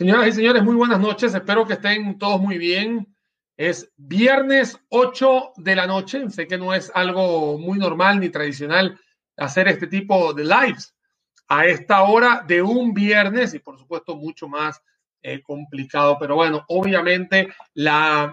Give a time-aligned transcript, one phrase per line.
[0.00, 1.34] Señoras y señores, muy buenas noches.
[1.34, 3.14] Espero que estén todos muy bien.
[3.58, 6.30] Es viernes 8 de la noche.
[6.30, 8.98] Sé que no es algo muy normal ni tradicional
[9.36, 10.96] hacer este tipo de lives
[11.48, 14.80] a esta hora de un viernes y por supuesto mucho más
[15.20, 16.16] eh, complicado.
[16.18, 18.32] Pero bueno, obviamente la,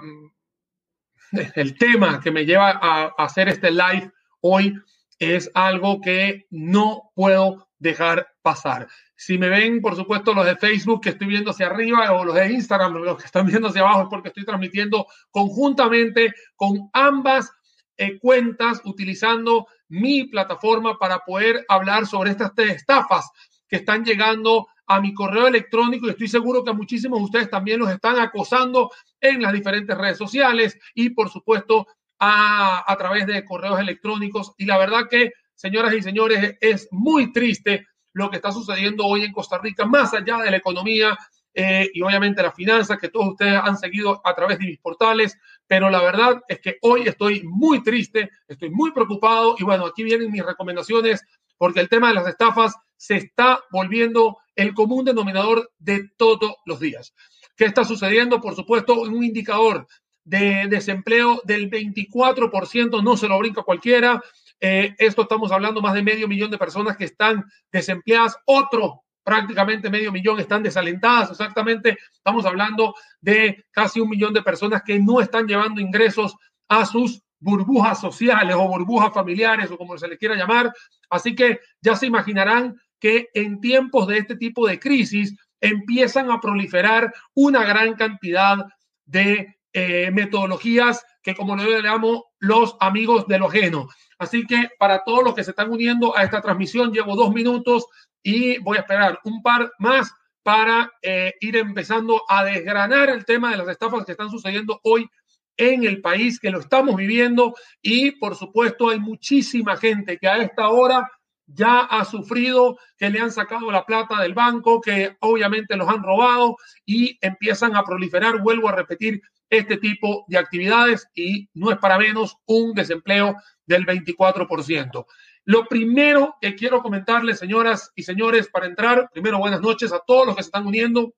[1.56, 4.74] el tema que me lleva a hacer este live hoy
[5.20, 8.88] es algo que no puedo dejar pasar.
[9.20, 12.36] Si me ven, por supuesto, los de Facebook que estoy viendo hacia arriba o los
[12.36, 17.52] de Instagram, los que están viendo hacia abajo es porque estoy transmitiendo conjuntamente con ambas
[17.98, 23.28] eh, cuentas utilizando mi plataforma para poder hablar sobre estas estafas
[23.68, 27.80] que están llegando a mi correo electrónico y estoy seguro que muchísimos de ustedes también
[27.80, 31.88] los están acosando en las diferentes redes sociales y por supuesto
[32.20, 34.54] a, a través de correos electrónicos.
[34.60, 39.24] Y la verdad que, señoras y señores, es muy triste lo que está sucediendo hoy
[39.24, 41.18] en Costa Rica, más allá de la economía
[41.54, 45.38] eh, y obviamente las finanzas que todos ustedes han seguido a través de mis portales.
[45.68, 50.04] Pero la verdad es que hoy estoy muy triste, estoy muy preocupado y bueno, aquí
[50.04, 51.24] vienen mis recomendaciones
[51.58, 56.80] porque el tema de las estafas se está volviendo el común denominador de todos los
[56.80, 57.14] días.
[57.56, 58.42] ¿Qué está sucediendo?
[58.42, 59.88] Por supuesto, un indicador
[60.24, 64.22] de desempleo del 24%, no se lo brinca cualquiera.
[64.60, 68.38] Eh, esto estamos hablando más de medio millón de personas que están desempleadas.
[68.46, 71.32] Otro, prácticamente medio millón, están desalentadas.
[71.32, 76.36] Exactamente, estamos hablando de casi un millón de personas que no están llevando ingresos
[76.68, 80.74] a sus burbujas sociales o burbujas familiares o como se les quiera llamar.
[81.10, 86.40] Así que ya se imaginarán que en tiempos de este tipo de crisis empiezan a
[86.40, 88.58] proliferar una gran cantidad
[89.06, 93.88] de eh, metodologías que como le llamo los amigos de lo ajeno.
[94.20, 97.86] Así que para todos los que se están uniendo a esta transmisión, llevo dos minutos
[98.24, 100.12] y voy a esperar un par más
[100.44, 105.10] para eh, ir empezando a desgranar el tema de las estafas que están sucediendo hoy
[105.58, 107.56] en el país, que lo estamos viviendo.
[107.82, 111.12] Y por supuesto hay muchísima gente que a esta hora
[111.48, 116.04] ya ha sufrido, que le han sacado la plata del banco, que obviamente los han
[116.04, 121.78] robado y empiezan a proliferar, vuelvo a repetir, este tipo de actividades y no es
[121.78, 123.36] para menos un desempleo
[123.66, 125.06] del 24%.
[125.46, 130.26] Lo primero que quiero comentarles, señoras y señores, para entrar, primero buenas noches a todos
[130.26, 131.14] los que se están uniendo,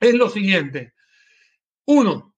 [0.00, 0.94] es lo siguiente.
[1.86, 2.34] Uno,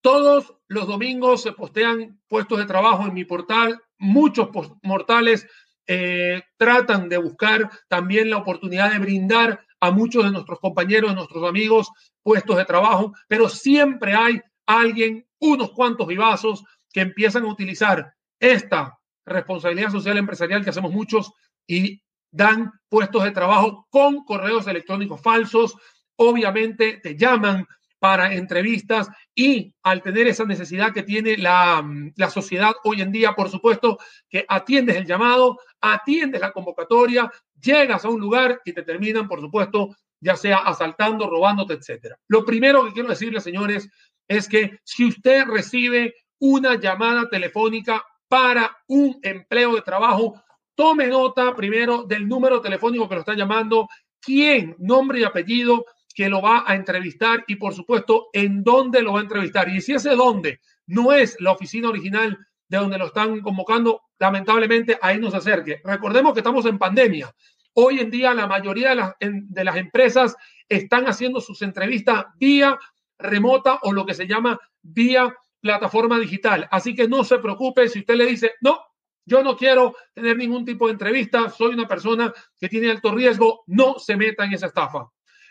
[0.00, 3.82] todos los domingos se postean puestos de trabajo en mi portal.
[3.98, 4.48] Muchos
[4.82, 5.46] mortales
[5.86, 11.16] eh, tratan de buscar también la oportunidad de brindar a muchos de nuestros compañeros, de
[11.16, 11.90] nuestros amigos,
[12.22, 18.98] puestos de trabajo, pero siempre hay alguien, unos cuantos vivazos, que empiezan a utilizar esta
[19.24, 21.32] responsabilidad social empresarial que hacemos muchos
[21.66, 25.76] y dan puestos de trabajo con correos electrónicos falsos.
[26.16, 27.66] Obviamente te llaman
[28.00, 33.34] para entrevistas y al tener esa necesidad que tiene la, la, sociedad hoy en día,
[33.34, 37.30] por supuesto, que atiendes el llamado, atiendes la convocatoria,
[37.60, 42.18] llegas a un lugar y te terminan, por supuesto, ya sea asaltando, robándote, etcétera.
[42.26, 43.88] Lo primero que quiero decirles, señores,
[44.26, 50.42] es que si usted recibe una llamada telefónica para un empleo de trabajo,
[50.74, 53.88] tome nota primero del número telefónico que lo está llamando,
[54.20, 55.84] quién, nombre y apellido
[56.14, 59.68] que lo va a entrevistar y por supuesto en dónde lo va a entrevistar.
[59.68, 62.38] Y si ese dónde no es la oficina original
[62.68, 65.80] de donde lo están convocando, lamentablemente ahí no se acerque.
[65.84, 67.34] Recordemos que estamos en pandemia.
[67.74, 70.36] Hoy en día la mayoría de las, de las empresas
[70.68, 72.78] están haciendo sus entrevistas vía
[73.18, 76.66] remota o lo que se llama vía plataforma digital.
[76.70, 78.80] Así que no se preocupe si usted le dice, no,
[79.24, 83.62] yo no quiero tener ningún tipo de entrevista, soy una persona que tiene alto riesgo,
[83.66, 85.08] no se meta en esa estafa.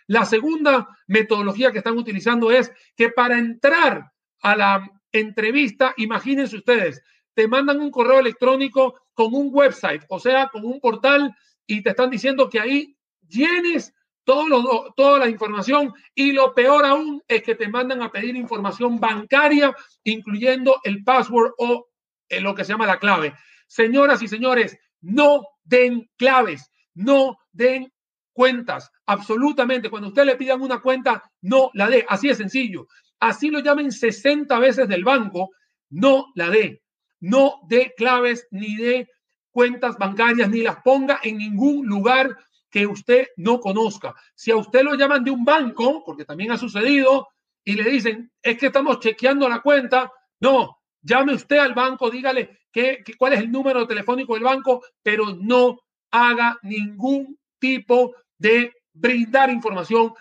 [0.09, 4.11] La segunda metodología que están utilizando es que para entrar
[4.41, 7.03] a la entrevista, imagínense ustedes,
[7.35, 11.35] te mandan un correo electrónico con un website, o sea, con un portal
[11.67, 12.97] y te están diciendo que ahí
[13.27, 18.99] llenes toda la información y lo peor aún es que te mandan a pedir información
[18.99, 21.87] bancaria, incluyendo el password o
[22.29, 23.35] eh, lo que se llama la clave.
[23.67, 27.93] Señoras y señores, no den claves, no den
[28.33, 29.89] cuentas, absolutamente.
[29.89, 32.87] Cuando usted le pidan una cuenta, no la dé, así es sencillo.
[33.19, 35.49] Así lo llamen 60 veces del banco,
[35.89, 36.83] no la dé.
[37.19, 39.09] No dé claves ni de
[39.51, 42.37] cuentas bancarias ni las ponga en ningún lugar
[42.69, 44.13] que usted no conozca.
[44.35, 47.27] Si a usted lo llaman de un banco, porque también ha sucedido,
[47.65, 52.59] y le dicen, es que estamos chequeando la cuenta, no, llame usted al banco, dígale
[52.71, 55.79] qué, cuál es el número telefónico del banco, pero no
[56.11, 60.13] haga ningún tipo de brindar información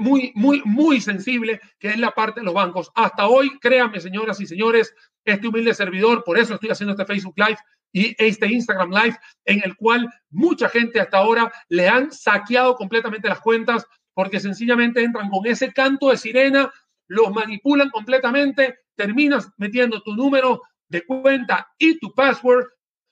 [0.00, 2.90] muy, muy, muy sensible, que es la parte de los bancos.
[2.94, 4.94] Hasta hoy, créanme, señoras y señores,
[5.24, 7.58] este humilde servidor, por eso estoy haciendo este Facebook Live
[7.92, 13.28] y este Instagram Live, en el cual mucha gente hasta ahora le han saqueado completamente
[13.28, 16.72] las cuentas porque sencillamente entran con ese canto de sirena,
[17.06, 22.66] los manipulan completamente, terminas metiendo tu número de cuenta y tu password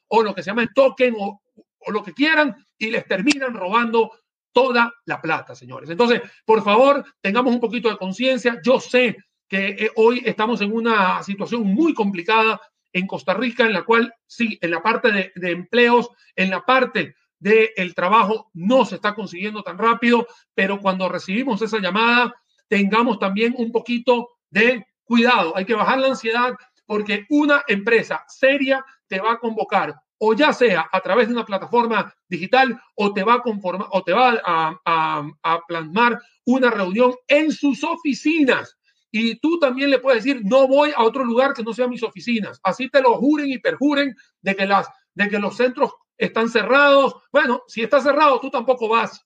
[0.09, 1.41] o lo que se llama el token o,
[1.79, 4.11] o lo que quieran y les terminan robando
[4.57, 5.91] toda la plata, señores.
[5.91, 8.59] Entonces, por favor, tengamos un poquito de conciencia.
[8.65, 9.15] Yo sé
[9.47, 12.59] que eh, hoy estamos en una situación muy complicada
[12.91, 17.17] en Costa Rica, en la cual sí, en la parte de, empleos, en la parte
[17.39, 22.35] del trabajo no se está consiguiendo tan rápido, pero cuando recibimos esa llamada,
[22.67, 25.55] tengamos también un poquito de cuidado.
[25.55, 26.55] Hay que bajar la ansiedad
[26.87, 31.45] porque una empresa seria te va a convocar o ya sea a través de una
[31.45, 37.53] plataforma digital o te va a conformar o te va a, plasmar una reunión en
[37.53, 38.77] sus oficinas.
[39.11, 42.03] Y tú también le puedes decir, no voy a otro lugar que no sea mis
[42.03, 42.61] oficinas.
[42.63, 47.15] Así te lo juren y perjuren de que, las, de que los centros están cerrados.
[47.33, 49.25] Bueno, si está cerrado, tú tampoco vas,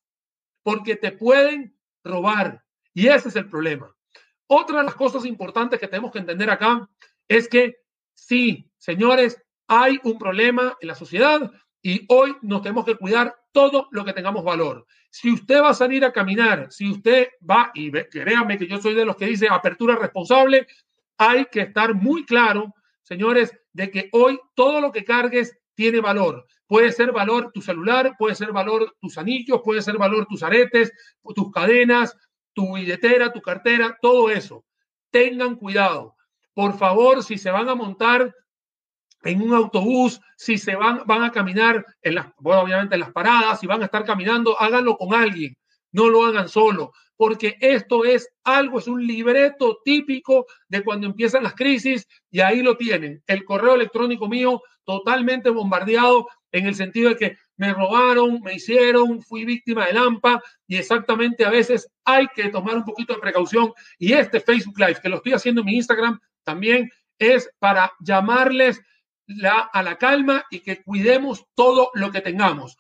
[0.63, 2.63] porque te pueden robar.
[2.95, 3.95] Y ese es el problema.
[4.47, 6.89] Otra de las cosas importantes que tenemos que entender acá
[7.29, 7.77] es que
[8.15, 9.41] sí, señores,
[9.73, 11.49] hay un problema en la sociedad
[11.81, 14.85] y hoy nos tenemos que cuidar todo lo que tengamos valor.
[15.11, 18.95] Si usted va a salir a caminar, si usted va, y créame que yo soy
[18.95, 20.67] de los que dice apertura responsable,
[21.17, 22.75] hay que estar muy claro,
[23.05, 26.47] señores, de que hoy todo lo que cargues tiene valor.
[26.67, 30.93] Puede ser valor tu celular, puede ser valor tus anillos, puede ser valor tus aretes,
[31.37, 32.17] tus cadenas,
[32.53, 34.65] tu billetera, tu cartera, todo eso.
[35.13, 36.17] Tengan cuidado.
[36.55, 38.35] Por favor, si se van a montar
[39.23, 43.13] en un autobús, si se van, van a caminar en las, bueno, obviamente en las
[43.13, 45.57] paradas, si van a estar caminando, háganlo con alguien,
[45.93, 51.43] no lo hagan solo, porque esto es algo, es un libreto típico de cuando empiezan
[51.43, 53.23] las crisis y ahí lo tienen.
[53.27, 59.23] El correo electrónico mío totalmente bombardeado en el sentido de que me robaron, me hicieron,
[59.23, 63.73] fui víctima de Lampa y exactamente a veces hay que tomar un poquito de precaución
[63.99, 68.81] y este Facebook Live que lo estoy haciendo en mi Instagram también es para llamarles
[69.73, 72.77] a la calma y que cuidemos todo lo que tengamos.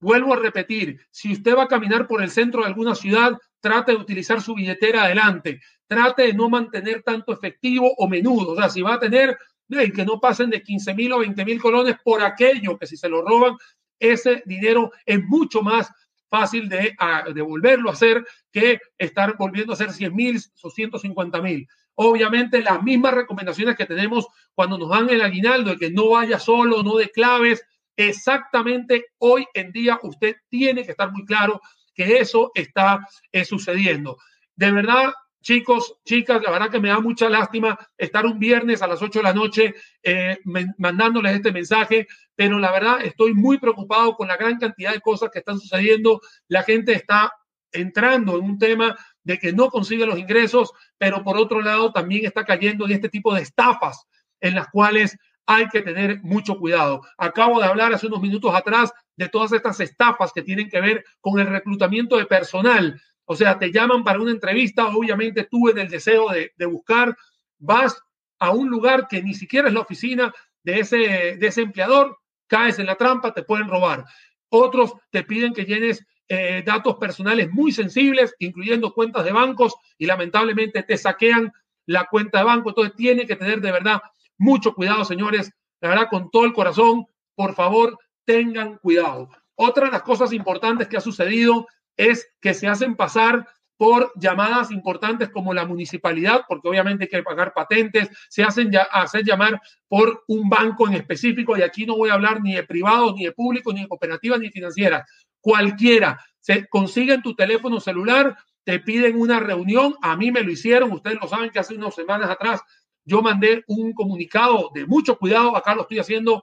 [0.00, 3.92] Vuelvo a repetir, si usted va a caminar por el centro de alguna ciudad, trate
[3.92, 8.68] de utilizar su billetera adelante, trate de no mantener tanto efectivo o menudo, o sea,
[8.68, 9.38] si va a tener,
[9.68, 13.08] que no pasen de 15 mil o 20 mil colones por aquello que si se
[13.08, 13.56] lo roban,
[13.98, 15.90] ese dinero es mucho más
[16.28, 16.94] fácil de,
[17.42, 21.68] volverlo a hacer que estar volviendo a hacer 100 mil o 150 mil.
[21.94, 26.38] Obviamente las mismas recomendaciones que tenemos cuando nos dan el aguinaldo de que no vaya
[26.38, 27.64] solo, no de claves.
[27.96, 31.60] Exactamente hoy en día usted tiene que estar muy claro
[31.94, 34.18] que eso está eh, sucediendo.
[34.54, 35.12] De verdad,
[35.42, 39.18] chicos, chicas, la verdad que me da mucha lástima estar un viernes a las 8
[39.18, 40.38] de la noche eh,
[40.78, 45.30] mandándoles este mensaje, pero la verdad estoy muy preocupado con la gran cantidad de cosas
[45.32, 46.20] que están sucediendo.
[46.48, 47.32] La gente está
[47.72, 52.24] entrando en un tema de que no consigue los ingresos, pero por otro lado también
[52.24, 54.06] está cayendo en este tipo de estafas
[54.40, 55.16] en las cuales
[55.46, 57.02] hay que tener mucho cuidado.
[57.18, 61.04] Acabo de hablar hace unos minutos atrás de todas estas estafas que tienen que ver
[61.20, 63.00] con el reclutamiento de personal.
[63.26, 67.16] O sea, te llaman para una entrevista, obviamente tú en el deseo de, buscar,
[67.58, 68.00] vas
[68.38, 72.16] a un lugar que ni siquiera es la oficina de ese, de empleador,
[72.46, 74.04] caes en la trampa, te pueden robar.
[74.48, 80.06] Otros te piden que llenes eh, datos personales muy sensibles, incluyendo cuentas de bancos, y
[80.06, 81.52] lamentablemente te saquean
[81.86, 82.68] la cuenta de banco.
[82.68, 84.00] Entonces tiene que tener de verdad
[84.38, 85.52] mucho cuidado, señores.
[85.80, 89.30] La verdad, con todo el corazón, por favor, tengan cuidado.
[89.56, 91.66] Otra de las cosas importantes que ha sucedido
[91.96, 97.22] es que se hacen pasar por llamadas importantes como la municipalidad, porque obviamente hay que
[97.22, 101.96] pagar patentes, se hacen ya, hacer llamar por un banco en específico, y aquí no
[101.96, 105.04] voy a hablar ni de privados, ni de públicos, ni de cooperativas, ni financieras
[105.40, 106.18] cualquiera.
[106.40, 109.94] Se consiguen tu teléfono celular, te piden una reunión.
[110.02, 112.62] A mí me lo hicieron, ustedes lo saben que hace unas semanas atrás
[113.04, 116.42] yo mandé un comunicado de mucho cuidado, acá lo estoy haciendo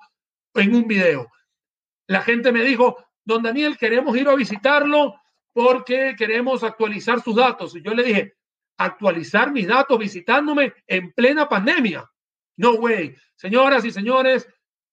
[0.54, 1.30] en un video.
[2.08, 5.16] La gente me dijo, don Daniel, queremos ir a visitarlo
[5.54, 7.76] porque queremos actualizar sus datos.
[7.76, 8.34] Y yo le dije,
[8.78, 12.10] actualizar mis datos visitándome en plena pandemia.
[12.58, 13.16] No way.
[13.36, 14.48] Señoras y señores,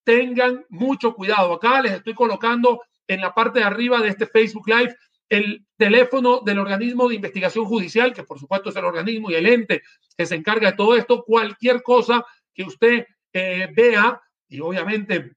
[0.04, 1.54] tengan mucho cuidado.
[1.54, 4.94] Acá les estoy colocando en la parte de arriba de este Facebook Live
[5.28, 9.46] el teléfono del organismo de investigación judicial, que por supuesto es el organismo y el
[9.46, 9.82] ente
[10.16, 15.36] que se encarga de todo esto, cualquier cosa que usted eh, vea y obviamente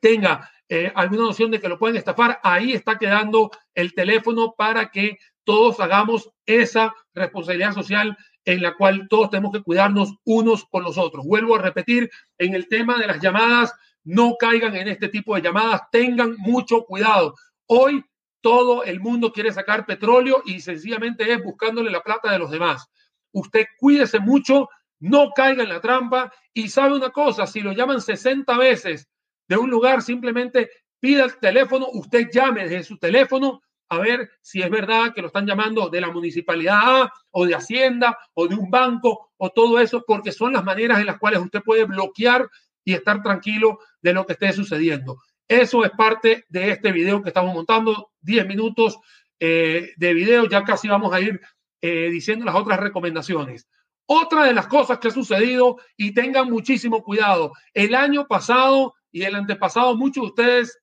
[0.00, 4.88] tenga eh, alguna noción de que lo pueden estafar, ahí está quedando el teléfono para
[4.88, 10.84] que todos hagamos esa responsabilidad social en la cual todos tenemos que cuidarnos unos con
[10.84, 11.26] los otros.
[11.26, 12.08] Vuelvo a repetir,
[12.38, 13.74] en el tema de las llamadas,
[14.04, 17.34] no caigan en este tipo de llamadas, tengan mucho cuidado.
[17.66, 18.04] Hoy
[18.40, 22.86] todo el mundo quiere sacar petróleo y sencillamente es buscándole la plata de los demás.
[23.32, 24.68] Usted cuídese mucho,
[25.00, 29.09] no caiga en la trampa y sabe una cosa, si lo llaman 60 veces
[29.50, 34.62] de un lugar, simplemente pida el teléfono, usted llame desde su teléfono a ver si
[34.62, 38.54] es verdad que lo están llamando de la municipalidad A o de Hacienda o de
[38.54, 42.48] un banco o todo eso, porque son las maneras en las cuales usted puede bloquear
[42.84, 45.18] y estar tranquilo de lo que esté sucediendo.
[45.48, 49.00] Eso es parte de este video que estamos montando, 10 minutos
[49.40, 51.40] eh, de video, ya casi vamos a ir
[51.80, 53.66] eh, diciendo las otras recomendaciones.
[54.06, 59.22] Otra de las cosas que ha sucedido, y tengan muchísimo cuidado, el año pasado y
[59.22, 60.78] el antepasado, muchos de ustedes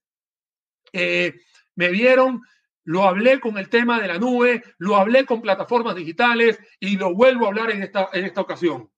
[0.94, 1.34] eh,
[1.76, 2.42] me vieron
[2.88, 7.14] lo hablé con el tema de la nube, lo hablé con plataformas digitales y lo
[7.14, 8.90] vuelvo a hablar en esta, en esta ocasión.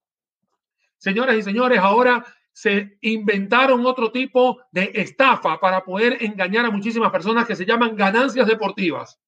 [0.97, 7.11] Señoras y señores, ahora se inventaron otro tipo de estafa para poder engañar a muchísimas
[7.11, 9.19] personas que se llaman ganancias deportivas,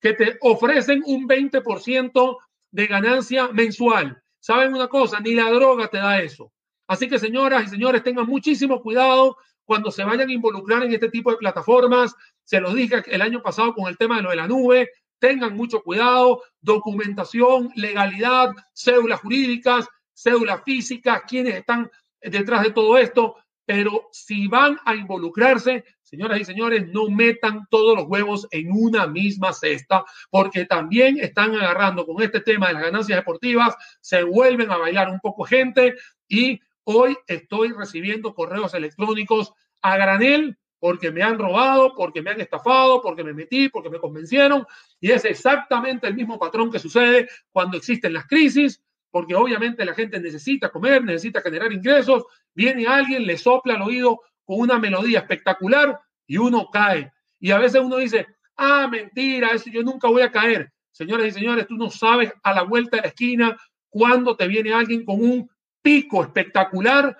[0.00, 2.38] que te ofrecen un 20%
[2.70, 4.22] de ganancia mensual.
[4.40, 5.20] ¿Saben una cosa?
[5.20, 6.50] Ni la droga te da eso.
[6.88, 11.10] Así que señoras y señores, tengan muchísimo cuidado cuando se vayan a involucrar en este
[11.10, 12.16] tipo de plataformas.
[12.44, 14.90] Se los dije el año pasado con el tema de lo de la nube.
[15.18, 21.90] Tengan mucho cuidado, documentación, legalidad, cédulas jurídicas, cédulas físicas, quienes están
[22.22, 23.36] detrás de todo esto.
[23.66, 29.06] Pero si van a involucrarse, señoras y señores, no metan todos los huevos en una
[29.06, 34.70] misma cesta, porque también están agarrando con este tema de las ganancias deportivas, se vuelven
[34.70, 36.58] a bailar un poco gente y
[36.90, 39.52] Hoy estoy recibiendo correos electrónicos
[39.82, 43.98] a granel porque me han robado, porque me han estafado, porque me metí, porque me
[43.98, 44.66] convencieron.
[44.98, 49.92] Y es exactamente el mismo patrón que sucede cuando existen las crisis, porque obviamente la
[49.92, 52.24] gente necesita comer, necesita generar ingresos.
[52.54, 57.12] Viene alguien, le sopla al oído con una melodía espectacular y uno cae.
[57.38, 58.26] Y a veces uno dice,
[58.56, 60.72] ah, mentira, eso yo nunca voy a caer.
[60.90, 63.58] Señoras y señores, tú no sabes a la vuelta de la esquina
[63.90, 65.50] cuando te viene alguien con un
[65.96, 67.16] espectacular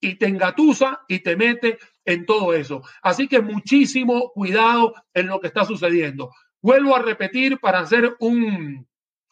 [0.00, 2.82] y te engatusa y te mete en todo eso.
[3.02, 6.30] Así que muchísimo cuidado en lo que está sucediendo.
[6.62, 8.86] Vuelvo a repetir para hacer un,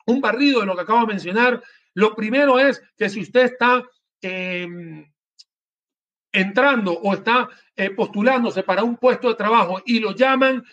[0.07, 1.63] un barrido de lo que acabo de mencionar.
[1.95, 3.83] Lo primero es que si usted está
[4.21, 5.11] em,
[6.33, 10.65] entrando o está eh, postulándose para un puesto de trabajo y lo llaman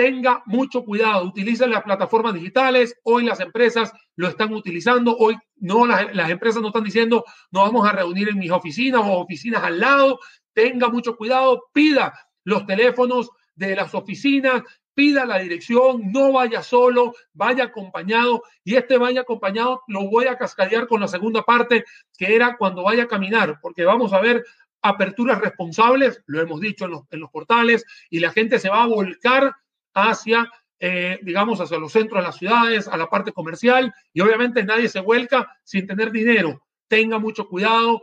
[0.00, 5.84] tenga mucho cuidado, utilice las plataformas digitales, hoy las empresas lo están utilizando, hoy no
[5.84, 9.62] las, las, empresas no están diciendo nos vamos a reunir en mis oficinas o oficinas
[9.62, 10.18] al lado,
[10.54, 14.62] tenga mucho cuidado, pida los teléfonos de las oficinas,
[14.94, 18.42] pida la dirección, no vaya solo, vaya acompañado.
[18.64, 21.84] Y este vaya acompañado lo voy a cascadear con la segunda parte
[22.16, 24.46] que era cuando vaya a caminar, porque vamos a ver
[24.80, 28.82] aperturas responsables, lo hemos dicho en los, en los portales, y la gente se va
[28.84, 29.52] a volcar
[29.94, 34.64] hacia, eh, digamos, hacia los centros de las ciudades, a la parte comercial, y obviamente
[34.64, 36.62] nadie se vuelca sin tener dinero.
[36.88, 38.02] Tenga mucho cuidado,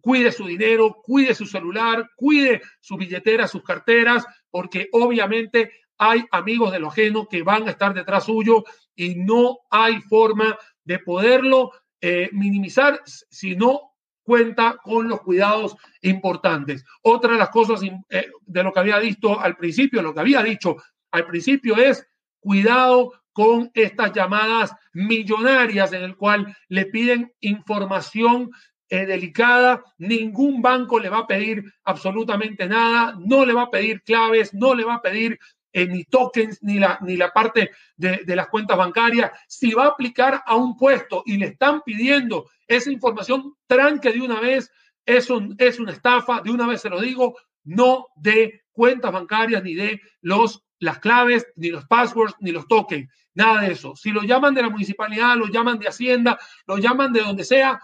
[0.00, 6.72] cuide su dinero, cuide su celular, cuide su billetera, sus carteras, porque obviamente hay amigos
[6.72, 11.72] de lo ajeno que van a estar detrás suyo y no hay forma de poderlo
[12.00, 13.90] eh, minimizar si no
[14.22, 16.84] cuenta con los cuidados importantes.
[17.02, 20.42] Otra de las cosas eh, de lo que había visto al principio, lo que había
[20.42, 20.76] dicho
[21.10, 22.06] al principio es
[22.40, 28.50] cuidado con estas llamadas millonarias en el cual le piden información
[28.88, 34.02] eh, delicada, ningún banco le va a pedir absolutamente nada, no le va a pedir
[34.02, 35.38] claves, no le va a pedir
[35.72, 39.30] eh, ni tokens, ni la, ni la parte de, de, las cuentas bancarias.
[39.46, 44.20] Si va a aplicar a un puesto y le están pidiendo esa información, tranque de
[44.20, 44.72] una vez,
[45.06, 49.74] eso es una estafa, de una vez se lo digo, no de cuentas bancarias ni
[49.74, 53.94] de los las claves, ni los passwords, ni los tokens, nada de eso.
[53.94, 57.80] Si lo llaman de la municipalidad, lo llaman de Hacienda, lo llaman de donde sea,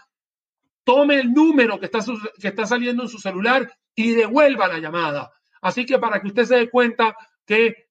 [0.83, 2.01] tome el número que está,
[2.41, 5.31] que está saliendo en su celular y devuelva la llamada.
[5.61, 7.89] Así que para que usted se dé cuenta que,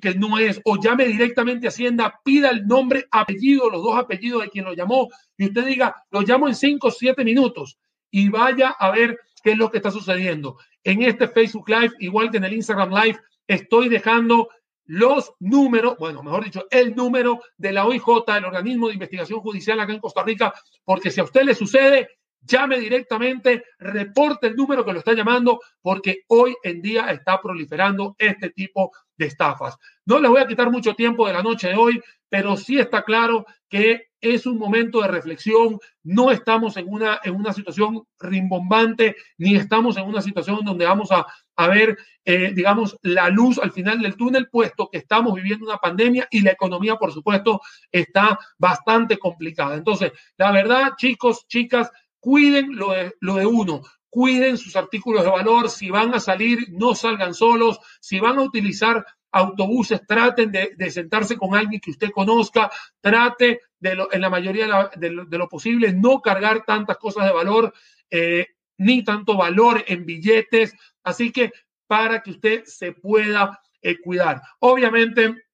[0.00, 4.50] que no es, o llame directamente Hacienda, pida el nombre, apellido, los dos apellidos de
[4.50, 7.78] quien lo llamó, y usted diga, lo llamo en cinco o siete minutos,
[8.10, 10.58] y vaya a ver qué es lo que está sucediendo.
[10.84, 13.18] En este Facebook Live, igual que en el Instagram Live,
[13.54, 14.48] estoy dejando
[14.84, 18.04] los números, bueno, mejor dicho, el número de la OIJ,
[18.36, 20.52] el organismo de investigación judicial acá en Costa Rica,
[20.84, 22.08] porque si a usted le sucede,
[22.40, 28.16] llame directamente, reporte el número que lo está llamando, porque hoy en día está proliferando
[28.18, 29.76] este tipo de estafas.
[30.04, 33.02] No les voy a quitar mucho tiempo de la noche de hoy, pero sí está
[33.02, 39.16] claro que es un momento de reflexión, no estamos en una, en una situación rimbombante,
[39.36, 41.26] ni estamos en una situación donde vamos a,
[41.56, 45.78] a ver, eh, digamos, la luz al final del túnel, puesto que estamos viviendo una
[45.78, 47.60] pandemia y la economía, por supuesto,
[47.90, 49.74] está bastante complicada.
[49.74, 55.30] Entonces, la verdad, chicos, chicas, cuiden lo de, lo de uno, cuiden sus artículos de
[55.30, 60.90] valor, si van a salir, no salgan solos, si van a utilizar autobuses, traten de,
[60.90, 62.70] sentarse con alguien que usted conozca,
[63.00, 67.72] trate de lo, en la mayoría de, lo, posible no cargar tantas cosas de valor,
[68.10, 71.52] eh, ni tanto valor en billetes, así que
[71.86, 74.42] para que usted se pueda eh, cuidar.
[74.60, 75.46] Obviamente,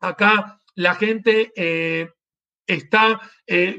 [0.00, 2.08] acá la gente eh,
[2.66, 3.20] está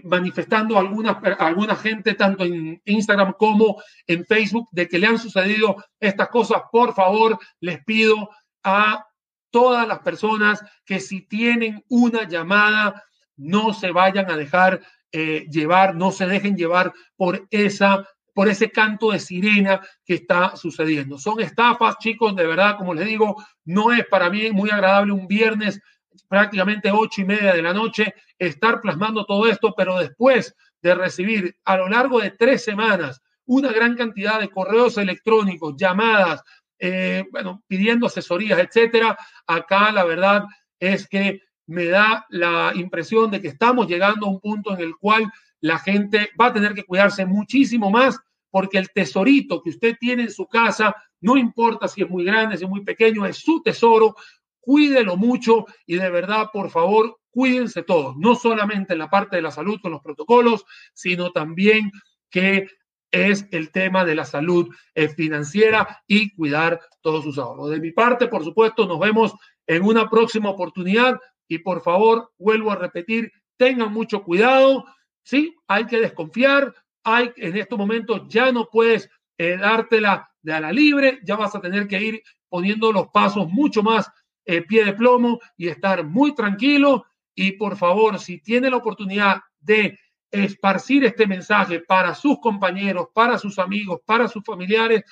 [0.04, 5.82] manifestando alguna, alguna gente, tanto en Instagram como en Facebook, de que le han sucedido
[6.00, 6.64] estas cosas.
[6.72, 8.30] Por favor, les pido
[8.64, 9.06] a
[9.52, 13.04] todas las personas que si tienen una llamada,
[13.36, 14.82] no se vayan a dejar
[15.12, 20.56] eh, llevar, no se dejen llevar por esa por ese canto de sirena que está
[20.56, 21.18] sucediendo.
[21.18, 25.28] Son estafas, chicos, de verdad, como les digo, no es para mí muy agradable un
[25.28, 25.82] viernes
[26.28, 31.56] prácticamente ocho y media de la noche estar plasmando todo esto, pero después de recibir
[31.66, 36.42] a lo largo de tres semanas una gran cantidad de correos electrónicos, llamadas,
[36.84, 39.16] eh, bueno, pidiendo asesorías, etcétera.
[39.46, 40.46] Acá la verdad
[40.80, 44.96] es que me da la impresión de que estamos llegando a un punto en el
[44.98, 49.96] cual la gente va a tener que cuidarse muchísimo más porque el tesorito que usted
[50.00, 53.38] tiene en su casa, no importa si es muy grande, si es muy pequeño, es
[53.38, 54.16] su tesoro,
[54.60, 59.44] cuídelo mucho y de verdad, por favor, cuídense todos, no solamente en la parte de
[59.44, 61.92] la salud con los protocolos, sino también
[62.32, 62.68] que
[63.12, 67.70] es el tema de la salud eh, financiera y cuidar todos sus ahorros.
[67.70, 69.34] De mi parte, por supuesto, nos vemos
[69.68, 74.86] en una próxima oportunidad y por favor, vuelvo a repetir, tengan mucho cuidado,
[75.24, 80.62] sí, hay que desconfiar, hay en estos momentos ya no puedes eh, dártela de a
[80.62, 84.10] la libre, ya vas a tener que ir poniendo los pasos mucho más
[84.46, 89.42] eh, pie de plomo y estar muy tranquilo y por favor, si tiene la oportunidad
[89.60, 90.00] de
[90.32, 95.04] esparcir este mensaje para sus compañeros, para sus amigos, para sus familiares,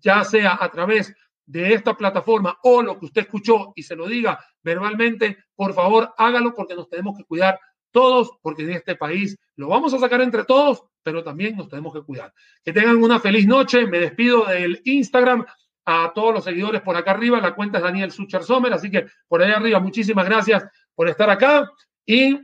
[0.00, 1.14] ya sea a través
[1.46, 6.12] de esta plataforma o lo que usted escuchó y se lo diga verbalmente, por favor
[6.18, 7.58] hágalo porque nos tenemos que cuidar
[7.90, 11.92] todos, porque en este país lo vamos a sacar entre todos, pero también nos tenemos
[11.94, 12.32] que cuidar.
[12.62, 13.86] Que tengan una feliz noche.
[13.86, 15.44] Me despido del Instagram
[15.84, 17.40] a todos los seguidores por acá arriba.
[17.40, 21.30] La cuenta es Daniel Sucher Sommer, así que por ahí arriba, muchísimas gracias por estar
[21.30, 21.70] acá
[22.04, 22.38] y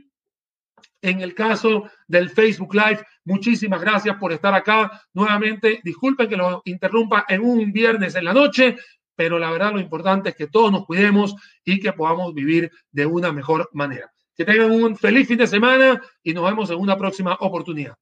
[1.05, 3.03] en el caso del Facebook Live.
[3.23, 5.01] Muchísimas gracias por estar acá.
[5.13, 8.75] Nuevamente, disculpen que lo interrumpa en un viernes en la noche,
[9.15, 13.05] pero la verdad lo importante es que todos nos cuidemos y que podamos vivir de
[13.05, 14.11] una mejor manera.
[14.35, 17.95] Que tengan un feliz fin de semana y nos vemos en una próxima oportunidad.